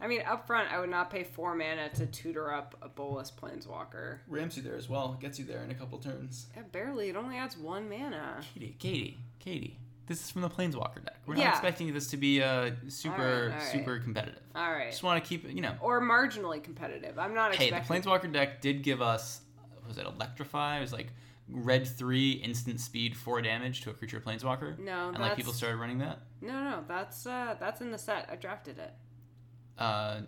[0.00, 3.30] I mean, up front, I would not pay four mana to tutor up a Bolas
[3.30, 4.18] planeswalker.
[4.26, 5.16] Ramps you there as well.
[5.20, 6.46] Gets you there in a couple turns.
[6.56, 7.10] Yeah, barely.
[7.10, 8.40] It only adds one mana.
[8.54, 9.78] Katie, Katie, Katie.
[10.06, 11.16] This is from the Planeswalker deck.
[11.26, 11.44] We're Yeah.
[11.44, 13.62] not expecting this to be uh, super, Alright, alright.
[13.72, 14.42] super competitive.
[14.54, 15.74] All right, Just want to keep it, you know.
[15.80, 17.18] or marginally competitive.
[17.18, 18.02] I'm not Hey, the expecting.
[18.12, 19.40] Planeswalker deck did give us
[19.86, 20.78] was it Electrify?
[20.78, 21.08] It was like
[21.48, 24.78] red three instant speed four damage to a creature Planeswalker.
[24.78, 26.20] no, and like people started running that.
[26.40, 26.84] no, no.
[26.88, 28.28] That's uh, that's in the set.
[28.30, 28.92] I drafted it.
[29.78, 30.20] Uh,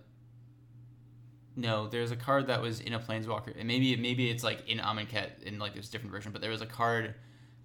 [1.58, 4.78] no, there's a card that was in a Planeswalker, and maybe maybe it's like in
[4.78, 7.14] Amonkhet in like there's a different version, but there was a card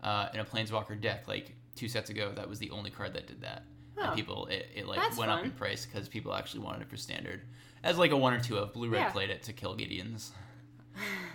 [0.02, 3.28] uh, in a Planeswalker deck like two sets ago that was the only card that
[3.28, 3.64] did that.
[3.98, 6.90] And people it, it like That's went up in price because people actually wanted it
[6.90, 7.42] for standard
[7.84, 9.12] as like a one or two of blue red Yeah.
[9.12, 10.30] played it to kill Gideons.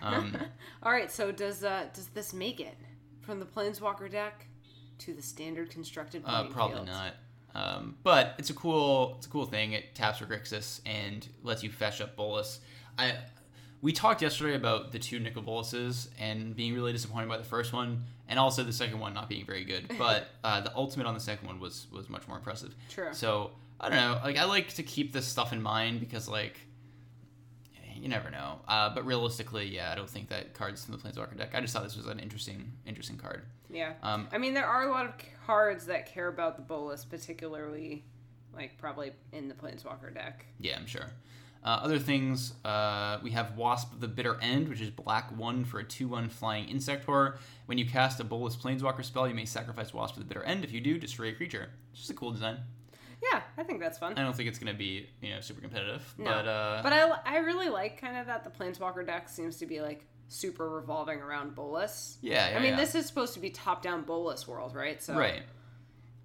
[0.02, 0.36] Um,
[0.82, 1.10] All right.
[1.10, 2.76] So does uh does this make it
[3.22, 4.46] from the planeswalker deck
[4.98, 6.22] to the standard constructed?
[6.26, 7.14] Uh, probably not.
[7.54, 9.72] Um, but it's a cool, it's a cool thing.
[9.72, 12.60] It taps for Grixis and lets you fetch up Bolas.
[12.98, 13.14] I,
[13.86, 17.72] we talked yesterday about the two Nicol Bolases and being really disappointed by the first
[17.72, 19.92] one, and also the second one not being very good.
[19.96, 22.74] But uh, the ultimate on the second one was was much more impressive.
[22.90, 23.10] True.
[23.12, 24.20] So I don't know.
[24.24, 26.58] Like I like to keep this stuff in mind because like.
[27.98, 31.36] You never know, uh, but realistically, yeah, I don't think that cards from the Planeswalker
[31.36, 31.54] deck.
[31.54, 33.46] I just thought this was an interesting, interesting card.
[33.70, 33.94] Yeah.
[34.02, 35.12] Um, I mean, there are a lot of
[35.46, 38.04] cards that care about the Bolas, particularly,
[38.54, 40.44] like probably in the planeswalker deck.
[40.60, 41.06] Yeah, I'm sure.
[41.66, 45.64] Uh, other things, uh, we have Wasp of the Bitter End, which is black one
[45.64, 47.38] for a 2 1 flying insect horror.
[47.66, 50.62] When you cast a Bolas Planeswalker spell, you may sacrifice Wasp of the Bitter End.
[50.62, 51.70] If you do, destroy a creature.
[51.90, 52.58] It's just a cool design.
[53.20, 54.14] Yeah, I think that's fun.
[54.16, 56.14] I don't think it's going to be, you know, super competitive.
[56.18, 56.26] No.
[56.26, 59.66] But, uh, But I, I really like kind of that the planeswalker deck seems to
[59.66, 62.18] be like super revolving around Bolas.
[62.20, 62.58] yeah, yeah.
[62.58, 62.76] I mean, yeah.
[62.76, 65.02] this is supposed to be top down Bolas world, right?
[65.02, 65.42] So Right.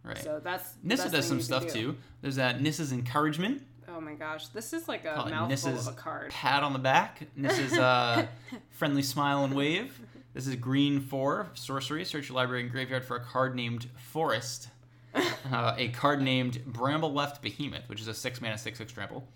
[0.04, 0.18] Right.
[0.18, 1.96] So that's Nissa does some stuff too.
[2.22, 3.64] There's that Nissa's Encouragement.
[3.94, 6.32] Oh my gosh, this is like a Call mouthful Nissa's of a card.
[6.32, 7.28] pat on the back.
[7.36, 8.26] This is uh,
[8.72, 10.00] friendly smile and wave.
[10.34, 12.06] This is green four sorcery.
[12.06, 14.70] Search your library and graveyard for a card named Forest.
[15.14, 19.28] uh, a card named Brambleweft Behemoth, which is a six mana six six trample.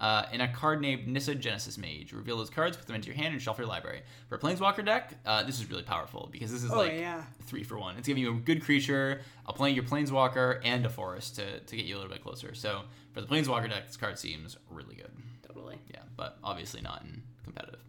[0.00, 2.12] Uh, and a card named Nissa Genesis Mage.
[2.12, 4.02] Reveal those cards, put them into your hand, and shuffle your library.
[4.28, 7.24] For a Planeswalker deck, uh, this is really powerful because this is Oh like yeah.
[7.46, 7.96] three for one.
[7.96, 11.76] It's giving you a good creature, a plane, your planeswalker, and a forest to, to
[11.76, 12.54] get you a little bit closer.
[12.54, 12.82] So
[13.18, 15.10] for the planeswalker deck, this card seems really good.
[15.46, 15.76] Totally.
[15.92, 17.80] Yeah, but obviously not in competitive.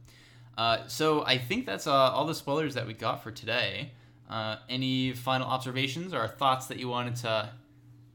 [0.58, 3.92] Uh, so I think that's uh, all the spoilers that we got for today.
[4.28, 7.50] Uh, any final observations or thoughts that you wanted to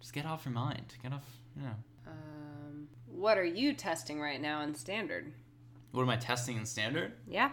[0.00, 0.94] just get off your mind?
[1.02, 1.24] Get off,
[1.56, 1.74] you know.
[2.06, 5.32] Um, what are you testing right now in standard?
[5.92, 7.12] What am I testing in standard?
[7.28, 7.50] Yeah.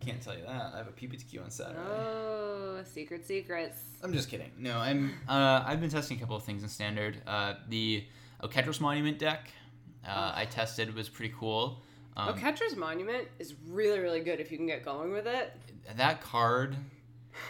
[0.00, 0.70] Can't tell you that.
[0.74, 1.80] I have a PPTQ on Saturday.
[1.80, 3.78] Oh, secret secrets.
[4.02, 4.50] I'm just kidding.
[4.58, 5.14] No, I'm.
[5.28, 7.22] Uh, I've been testing a couple of things in standard.
[7.26, 8.04] Uh, the
[8.44, 9.50] Oketra's Monument deck
[10.06, 11.82] uh, I tested it was pretty cool.
[12.16, 15.52] Um, Oketra's Monument is really, really good if you can get going with it.
[15.96, 16.76] that card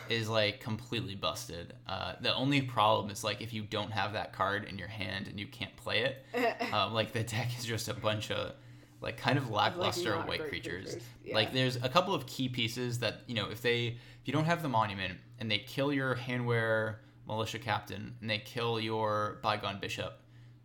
[0.09, 1.75] is like completely busted.
[1.87, 5.29] Uh, the only problem is like if you don't have that card in your hand
[5.29, 6.25] and you can't play it,
[6.73, 8.55] um, like the deck is just a bunch of
[9.03, 10.93] like kind of lackluster not white creatures.
[10.93, 11.03] creatures.
[11.33, 14.47] Like there's a couple of key pieces that you know if they if you don't
[14.47, 19.79] have the monument and they kill your Hanweir Militia Captain and they kill your bygone
[19.81, 20.21] bishop,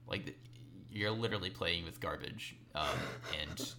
[0.09, 0.35] like
[0.91, 2.55] you're literally playing with garbage.
[2.75, 2.87] Um,
[3.41, 3.73] and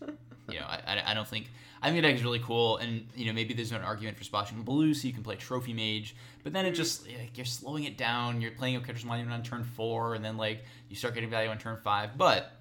[0.51, 1.47] you know I, I, don't think
[1.81, 4.95] I deck is really cool and you know maybe there's an argument for splashing blue
[4.95, 8.41] so you can play trophy mage, but then it just like, you're slowing it down.
[8.41, 11.59] You're playing Oketra's monument on turn four and then like you start getting value on
[11.59, 12.53] turn five, but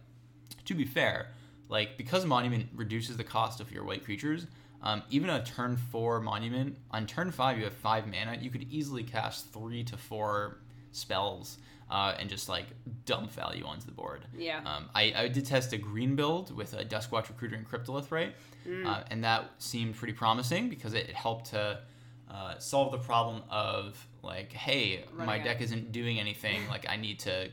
[0.65, 1.27] to be fair,
[1.67, 4.45] like because monument reduces the cost of your white creatures,
[4.83, 8.37] um, even a turn four monument on turn five you have five mana.
[8.39, 10.59] You could easily cast three to four
[10.91, 11.57] spells
[11.89, 12.65] uh, and just like
[13.05, 14.25] dump value onto the board.
[14.37, 14.61] Yeah.
[14.65, 18.35] Um, I, I did test a green build with a Duskwatch Recruiter and Cryptolith, right?
[18.85, 21.79] Uh, and that seemed pretty promising because it, it helped to
[22.29, 25.43] uh, solve the problem of like, hey, my out.
[25.45, 26.67] deck isn't doing anything.
[26.67, 27.49] like I need to,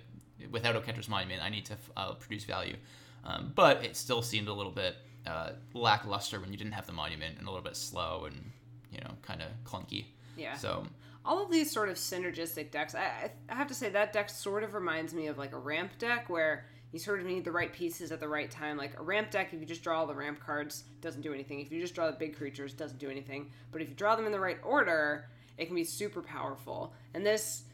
[0.50, 2.76] without Oketra's Monument, I need to uh, produce value.
[3.24, 4.96] Um, but it still seemed a little bit
[5.26, 8.52] uh, lackluster when you didn't have the monument and a little bit slow and
[8.92, 10.04] you know kind of clunky.
[10.36, 10.54] Yeah.
[10.56, 10.86] So
[11.26, 14.62] all of these sort of synergistic decks I, I- have to say that deck sort
[14.62, 17.72] of reminds me of like a ramp deck where you sort of need the right
[17.72, 18.76] pieces at the right time.
[18.76, 21.60] Like a ramp deck if you just draw all the ramp cards doesn't do anything.
[21.60, 23.50] If you just draw the big creatures doesn't do anything.
[23.72, 25.26] But if you draw them in the right order
[25.58, 26.92] it can be super powerful.
[27.14, 27.64] And this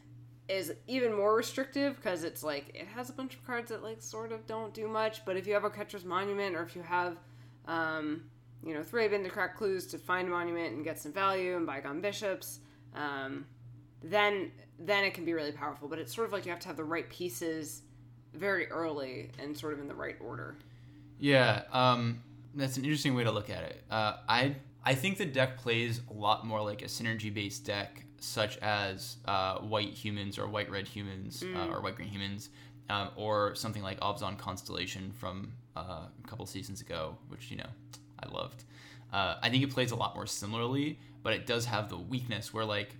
[0.48, 4.00] is even more restrictive because it's like it has a bunch of cards that like
[4.00, 5.24] sort of don't do much.
[5.24, 7.18] But if you have Oketra's monument or if you have
[7.66, 8.24] um,
[8.64, 11.66] you know three to crack clues to find a monument and get some value and
[11.66, 12.60] bygone bishops
[12.94, 13.46] um,
[14.02, 15.88] then then it can be really powerful.
[15.88, 17.82] But it's sort of like you have to have the right pieces
[18.34, 20.56] very early and sort of in the right order.
[21.18, 22.22] Yeah, um,
[22.54, 23.84] that's an interesting way to look at it.
[23.90, 28.04] Uh, I I think the deck plays a lot more like a synergy based deck,
[28.18, 32.50] such as uh, white humans or white red humans uh, or white green humans,
[32.90, 37.68] um, or something like Abzan Constellation from uh, a couple seasons ago, which you know
[38.22, 38.64] I loved.
[39.12, 42.52] Uh, I think it plays a lot more similarly, but it does have the weakness
[42.52, 42.96] where like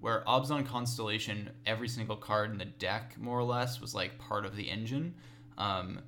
[0.00, 4.44] where Abzan Constellation, every single card in the deck more or less was like part
[4.44, 5.14] of the engine.
[5.58, 6.00] Um,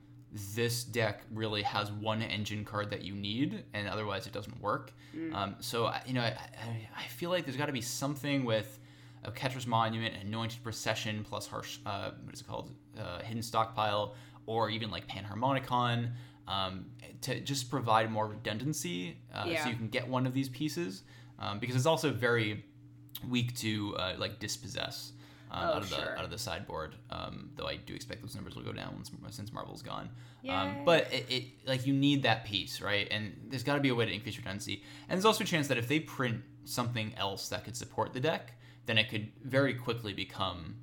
[0.55, 4.93] this deck really has one engine card that you need, and otherwise it doesn't work.
[5.35, 8.79] Um, so you know, I, I, I feel like there's got to be something with
[9.25, 14.15] Oketra's Monument, Anointed Procession, plus harsh, uh, what is it called, uh, Hidden Stockpile,
[14.47, 16.13] or even like Panharmonicon,
[16.49, 16.87] um,
[17.21, 19.63] to just provide more redundancy, uh, Yeah.
[19.65, 21.03] so you can get one of these pieces,
[21.39, 22.65] um, because it's also very
[23.29, 25.13] weak to uh, like dispossess
[25.51, 26.19] um, Oh, out of the sure.
[26.19, 26.95] out of the sideboard.
[27.11, 30.09] Um, though I do expect those numbers will go down once, since Marvel's gone.
[30.49, 33.09] Um, but it, it like you need that piece, right?
[33.11, 34.83] And there's got to be a way to increase redundancy.
[35.09, 38.21] And there's also a chance that if they print something else that could support the
[38.21, 38.53] deck,
[38.87, 40.77] then it could very quickly become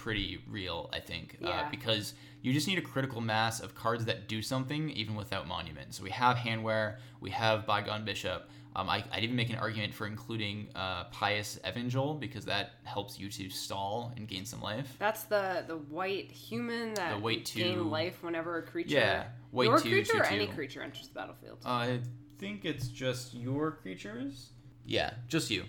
[0.00, 0.88] pretty real.
[0.92, 4.88] I think uh, because you just need a critical mass of cards that do something
[4.90, 5.94] even without monument.
[5.94, 8.48] So we have Hanweir, we have Bygone Bishop.
[8.74, 13.18] Um, I, I'd even make an argument for including uh, Pious Evangel because that helps
[13.18, 14.94] you to stall and gain some life.
[14.98, 18.94] That's the the white human that The white two- gain life whenever a creature.
[18.94, 21.58] Yeah, white your two, creature two, or any creature enters the battlefield.
[21.66, 22.00] I
[22.38, 24.50] think it's just your creatures.
[24.86, 25.64] Yeah, just you.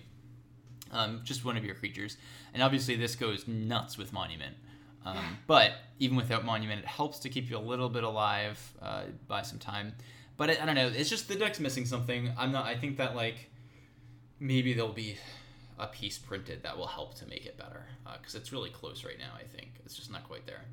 [0.92, 2.16] Um, just one of your creatures.
[2.52, 4.54] And obviously, this goes nuts with Monument.
[5.04, 9.04] Um, but even without Monument, it helps to keep you a little bit alive uh,
[9.26, 9.94] by some time.
[10.36, 10.88] But I, I don't know.
[10.88, 12.30] It's just the deck's missing something.
[12.38, 12.66] I'm not.
[12.66, 13.50] I think that like
[14.38, 15.16] maybe there'll be
[15.78, 17.86] a piece printed that will help to make it better
[18.18, 19.32] because it's really close right now.
[19.38, 20.64] I think it's just not quite there.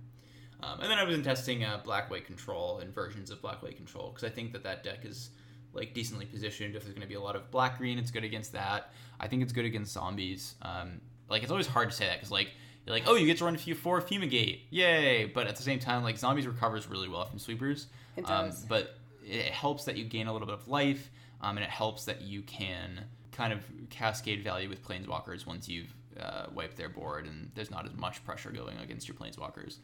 [0.62, 3.78] Um, and then I was testing uh, black white control and versions of black white
[3.78, 5.30] control because I think that that deck is
[5.74, 6.76] like decently positioned.
[6.76, 8.92] If there's going to be a lot of black green, it's good against that.
[9.20, 10.56] I think it's good against zombies.
[10.62, 12.52] Um, like it's always hard to say that because like
[12.86, 15.26] you're like, oh, you get to run a few four fumigate, yay!
[15.26, 17.88] But at the same time, like zombies recovers really well from sweepers.
[18.16, 18.66] It Um, does.
[18.66, 22.06] but it helps that you gain a little bit of life, um, and it helps
[22.06, 27.26] that you can kind of cascade value with planeswalkers once you've uh, wiped their board,
[27.28, 29.78] and there's not as much pressure going against your planeswalkers.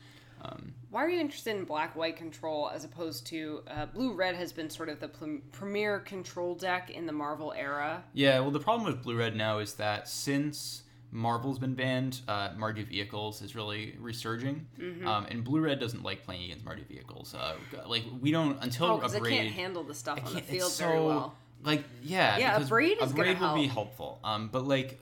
[0.52, 4.36] Um, Why are you interested in black white control as opposed to uh, blue red
[4.36, 8.04] has been sort of the pl- premier control deck in the Marvel era?
[8.14, 12.20] Yeah, well, the problem with blue red now is that since Marvel's been banned.
[12.28, 15.08] Uh, Mardu Vehicles is really resurging, Mm-hmm.
[15.08, 17.34] um, and Blue Red doesn't like playing against Mardu Vehicles.
[17.34, 17.56] Uh,
[17.88, 20.80] like we don't until Oh, because it can't handle the stuff on the field it's
[20.80, 21.36] very well.
[21.64, 24.20] Like yeah, Yeah, Abrade is gonna will be helpful.
[24.26, 25.00] Um, but like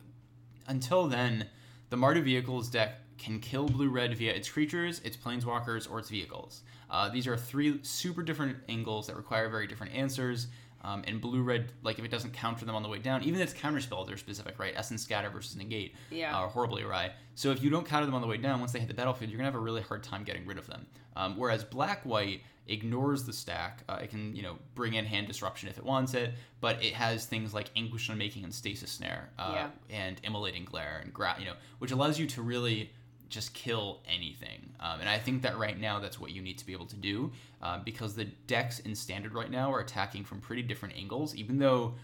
[0.68, 1.48] until then,
[1.90, 6.10] the Mardu Vehicles deck can kill blue red via its creatures, its planeswalkers, or its
[6.10, 6.62] vehicles.
[6.90, 10.48] Uh, these are three super different angles that require very different answers.
[10.86, 13.40] Um, and blue red, like if it doesn't counter them on the way down, even
[13.40, 14.74] if its counter spells are specific, right?
[14.76, 16.36] Essence Scatter versus Negate Yeah.
[16.36, 17.14] are horribly awry.
[17.36, 19.32] So if you don't counter them on the way down, once they hit the battlefield,
[19.32, 20.86] you're gonna have a really hard time getting rid of them.
[21.16, 23.84] Um, whereas black white ignores the stack.
[23.88, 26.94] Uh, it can, you know, bring in hand disruption if it wants it, but it
[26.96, 29.70] has things like Anguished Unmaking and Stasis Snare, uh, Yeah.
[29.90, 32.92] and Immolating Glare and gra- you know, which allows you to really
[33.34, 34.70] just kill anything.
[34.80, 36.96] Um, and I think that right now that's what you need to be able to
[36.96, 41.36] do uh, because the decks in standard right now are attacking from pretty different angles,
[41.36, 41.96] even though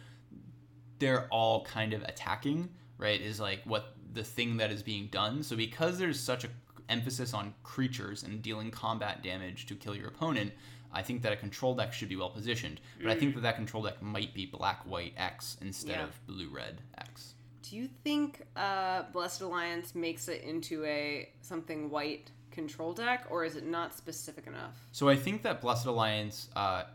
[1.00, 3.22] they're all kind of attacking, right?
[3.22, 5.44] Is like what the thing that is being done.
[5.44, 6.50] So because there's such a
[6.90, 10.52] emphasis on creatures and dealing combat damage to kill your opponent,
[10.92, 12.82] I think that a control deck should be well positioned.
[13.02, 16.04] But I think that that control deck might be black white X instead Yeah.
[16.06, 17.36] of blue red X.
[17.70, 23.46] Do you think uh, Blessed Alliance makes it into a something white control deck, or
[23.46, 24.74] is it not specific enough?
[24.92, 26.86] So I think that Blessed Alliance uh,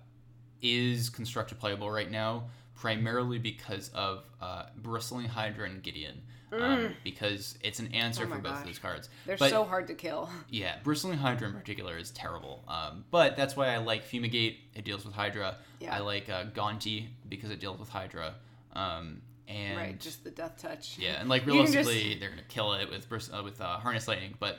[0.62, 6.22] is constructed playable right now, primarily because of uh, Bristling Hydra and Gideon.
[6.52, 8.30] Um, because it's an answer Mm.
[8.30, 8.60] Oh for both gosh.
[8.60, 9.08] of those cards.
[9.26, 10.28] They're But- so hard to kill.
[10.50, 12.62] Yeah, Bristling Hydra in particular is terrible.
[12.68, 14.56] Um, but that's why I like Fumigate.
[14.74, 15.56] It deals with Hydra.
[15.80, 15.96] Yeah.
[15.96, 18.34] I like uh, Gonti because it deals with Hydra.
[18.72, 20.96] Um, and right, just the death touch.
[20.98, 24.08] yeah, and like can just- realistically, they're gonna kill it with uh, with uh, Harness
[24.08, 24.34] Lightning.
[24.38, 24.58] But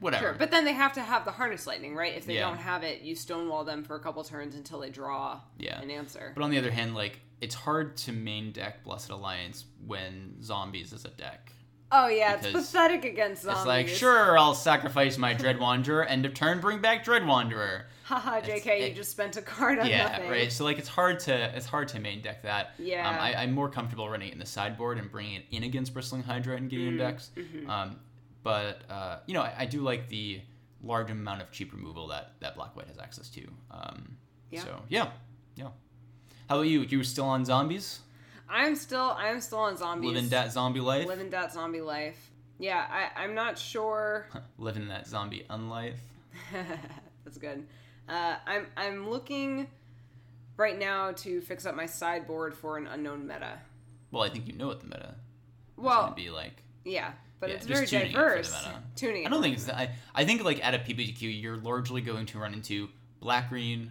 [0.00, 0.24] whatever.
[0.24, 2.14] Sure, but then they have to have the harness lightning, right?
[2.14, 2.48] If they Yeah.
[2.48, 5.80] don't have it, you stonewall them for a couple turns until they draw Yeah.
[5.80, 6.32] an answer.
[6.34, 10.92] But on the other hand, like it's hard to main deck Blessed Alliance when zombies
[10.92, 11.52] is a deck.
[11.92, 13.60] Oh yeah, it's pathetic against zombies.
[13.60, 17.86] It's like, sure, I'll sacrifice my Dread Wanderer, end of turn, bring back Dread Wanderer.
[18.04, 20.24] Haha, JK, you just spent a card on yeah, nothing.
[20.26, 20.52] Yeah, right.
[20.52, 22.74] So like, it's hard to it's hard to main deck that.
[22.78, 23.08] Yeah.
[23.08, 25.94] Um, I, I'm more comfortable running it in the sideboard and bringing it in against
[25.94, 27.30] Bristling Hydra and Gideon decks.
[27.34, 27.70] Mm-hmm.
[27.70, 27.98] Um,
[28.42, 30.42] but uh, you know, I, I do like the
[30.82, 33.42] large amount of cheap removal that that Black White has access to.
[33.70, 34.16] Um,
[34.50, 34.64] Yeah.
[34.64, 35.08] So yeah,
[35.56, 35.68] yeah.
[36.48, 36.82] How about you?
[36.82, 38.00] You still on zombies?
[38.48, 40.12] I'm still I'm still on zombies.
[40.12, 41.06] Living that zombie life?
[41.06, 42.30] living that zombie life.
[42.58, 44.26] Yeah, I, I'm not sure.
[44.58, 45.96] Living that zombie unlife.
[47.24, 47.66] That's good.
[48.08, 49.66] Uh, I'm I'm looking
[50.56, 53.58] right now to fix up my sideboard for an unknown meta.
[54.10, 55.22] Well, I think you know what the meta is
[55.76, 56.62] Well, be like.
[56.84, 58.52] yeah, but Yeah, it's very tuning it for the diverse.
[58.64, 58.82] meta.
[58.94, 59.26] Tuning.
[59.26, 59.76] I don't think it's that.
[59.76, 62.88] I, I think like at a PPTQ, you're largely going to run into
[63.20, 63.90] black green,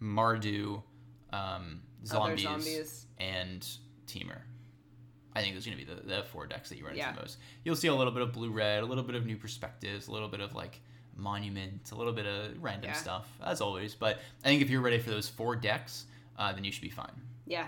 [0.00, 0.82] Mardu,
[1.32, 3.06] um, zombies, zombies.
[3.18, 3.66] and
[4.06, 4.38] Temur.
[5.36, 7.08] I think those are going to be the, the four decks that you run Yeah.
[7.08, 7.38] into the most.
[7.64, 10.12] You'll see a little bit of blue red, a little bit of new perspectives, a
[10.12, 10.80] little bit of like
[11.16, 12.96] monument, a little bit of random Yeah.
[12.96, 13.94] stuff as always.
[13.94, 16.06] But I think if you're ready for those four decks,
[16.38, 17.12] uh, then you should be fine.
[17.46, 17.66] Yeah.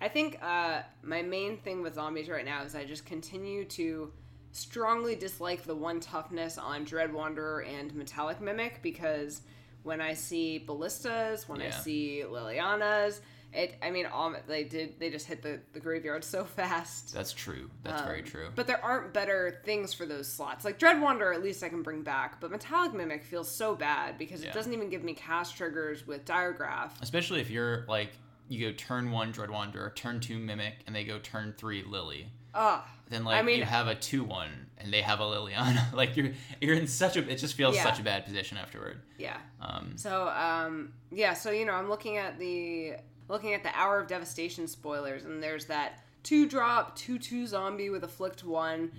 [0.00, 4.12] I think uh, my main thing with zombies right now is I just continue to
[4.52, 9.40] strongly dislike the one toughness on Dread Wanderer and Metallic Mimic because
[9.84, 13.20] when I see ballistas, when I see Lilianas,
[13.56, 17.12] it I mean all they did they just hit the, the graveyard so fast.
[17.14, 17.70] That's true.
[17.82, 18.48] That's very Um, true.
[18.54, 20.64] But there aren't better things for those slots.
[20.64, 22.40] Like Dread Wanderer, at least I can bring back.
[22.40, 24.50] But Metallic Mimic feels so bad because Yeah.
[24.50, 26.90] it doesn't even give me cast triggers with Diregraf.
[27.00, 28.10] Especially if you're like
[28.48, 32.28] you go turn one Dread Wanderer, turn two Mimic, and they go turn three Lily.
[32.54, 35.92] Ah, Then like I mean- you have a two one and they have a Liliana.
[35.94, 37.82] like you're you're in such a it just feels Yeah.
[37.84, 39.02] such a bad position afterward.
[39.18, 39.38] yeah.
[39.60, 42.94] Um, So um yeah, so you know, I'm looking at the
[43.28, 47.90] looking at the Hour of Devastation spoilers and there's that two drop, two two zombie
[47.90, 48.90] with afflict one.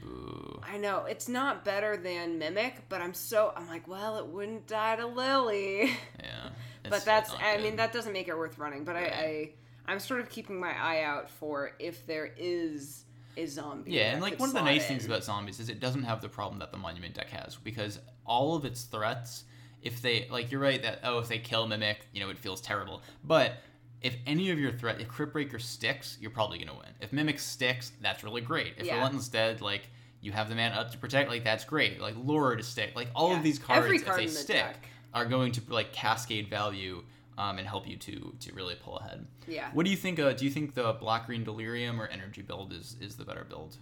[0.64, 4.68] I know, it's not better than Mimic, but I'm so I'm like, well, it wouldn't
[4.68, 5.92] die to Lily.
[6.20, 6.50] yeah.
[6.90, 7.64] But that's I good.
[7.64, 8.86] mean that doesn't make it worth running.
[8.86, 9.12] But Right.
[9.12, 9.50] I, I
[9.90, 13.04] I'm sort of keeping my eye out for if there is
[13.36, 13.92] a zombie.
[13.92, 16.30] Yeah, and like one of the nice things about zombies is it doesn't have the
[16.30, 19.44] problem that the monument deck has because all of its threats,
[19.82, 22.62] if they like, you're right that oh, if they kill mimic, you know, it feels
[22.62, 23.02] terrible.
[23.24, 23.58] But
[24.02, 26.90] if any of your threat, if Crypt Breaker sticks, you're probably gonna win.
[27.02, 28.76] If mimic sticks, that's really great.
[28.78, 28.96] If Yeah.
[28.98, 29.90] Relentless Dead, like
[30.22, 32.00] you have the man up to protect, like that's great.
[32.02, 33.38] Like Lure to stick, like all Yeah.
[33.38, 34.90] of these cards, Every if they the stick, deck.
[35.14, 37.04] are going to like cascade value.
[37.40, 39.28] Um, and help you to to really pull ahead.
[39.48, 39.70] Yeah.
[39.72, 40.18] What do you think?
[40.20, 43.44] Uh, do you think the black green delirium or energy build is is the better
[43.48, 43.78] build?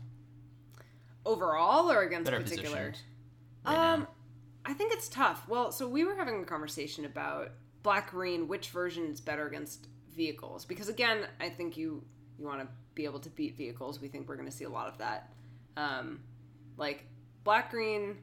[1.26, 2.88] Overall or against Better particular?
[2.88, 3.94] right now?
[3.94, 4.08] Um,
[4.66, 5.48] I think it's tough.
[5.48, 9.88] Well, so we were having a conversation about black green, which version is better against
[10.16, 10.66] vehicles?
[10.66, 12.04] Because again, I think you
[12.38, 14.02] you want to be able to beat vehicles.
[14.02, 15.34] We think we're going to see a lot of that.
[15.78, 16.22] Um,
[16.78, 17.06] like
[17.44, 18.18] black green.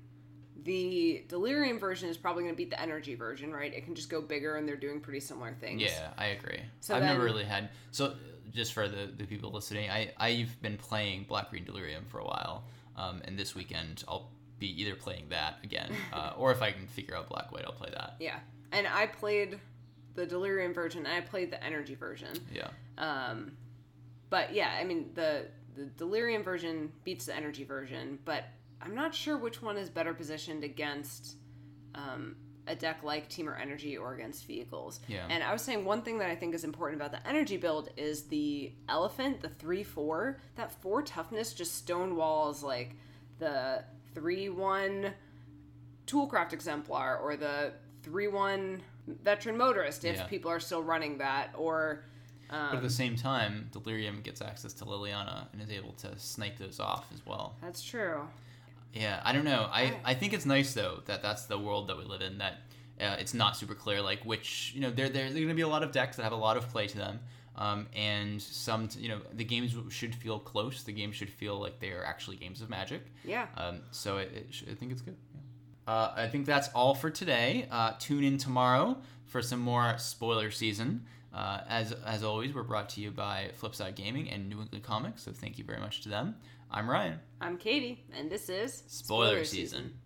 [0.64, 3.72] The delirium version is probably going to beat the energy version, right?
[3.72, 5.82] It can just go bigger, and they're doing pretty similar things.
[5.82, 6.61] Yeah, I agree.
[6.80, 8.14] So I've then- never really had so
[8.53, 12.24] just for the, the people listening, I I've been playing Black Green Delirium for a
[12.24, 12.64] while,
[12.97, 16.86] um, and this weekend I'll be either playing that again, uh, or if I can
[16.86, 18.16] figure out Black White, I'll play that.
[18.20, 18.38] Yeah,
[18.70, 19.59] and I played
[20.14, 22.36] the delirium version, and I played the energy version.
[22.52, 23.52] Yeah, Um,
[24.30, 28.44] but yeah, I mean the the delirium version beats the energy version, but
[28.80, 31.36] I'm not sure which one is better positioned against
[31.94, 32.36] um,
[32.66, 35.00] a deck like Temur Energy or against vehicles.
[35.08, 35.26] Yeah.
[35.28, 37.88] And I was saying one thing that I think is important about the energy build
[37.96, 40.38] is the elephant, the three four.
[40.56, 42.96] That four toughness just stonewalls like
[43.38, 43.84] the
[44.14, 45.14] three one
[46.06, 50.24] toolcraft exemplar or the three one veteran motorist if Yeah.
[50.24, 52.05] people are still running that or
[52.50, 56.18] um, but at the same time, Delirium gets access to Liliana and is able to
[56.18, 57.57] snipe those off as well.
[57.62, 58.28] That's true.
[58.92, 59.70] Yeah, I don't know.
[59.72, 62.36] I, I think it's nice though that that's the world that we live in.
[62.38, 62.59] That
[63.00, 65.62] uh, it's not super clear like which you know there there there's going to be
[65.62, 67.20] a lot of decks that have a lot of play to them,
[67.57, 70.82] um, and some you know the games should feel close.
[70.82, 73.00] The games should feel like they are actually games of Magic.
[73.24, 73.46] Yeah.
[73.57, 75.16] Um, so it, it sh- I think it's good.
[75.34, 75.40] Yeah.
[75.86, 77.66] Uh, I think that's all for today.
[77.70, 81.06] Uh, tune in tomorrow for some more spoiler season.
[81.34, 85.22] Uh, as as always, we're brought to you by Flipside Gaming and New England Comics.
[85.22, 86.36] So thank you very much to them.
[86.70, 87.18] I'm Ryan.
[87.40, 89.92] I'm Katie, and this is Spoiler season.